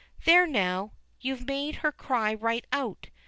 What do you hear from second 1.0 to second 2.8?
you've made her cry right